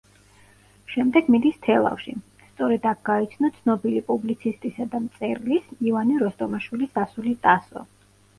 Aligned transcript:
შემდეგ 0.91 1.27
მიდის 1.33 1.59
თელავში, 1.67 2.13
სწორედ 2.45 2.87
აქ 2.93 3.03
გაიცნო 3.09 3.51
ცნობილი 3.59 4.01
პუბლიცისტისა 4.09 4.89
და 4.95 5.03
მწერლის 5.05 5.69
ივანე 5.91 6.17
როსტომაშვილის 6.25 6.99
ასული 7.05 7.37
ტასო. 7.47 7.87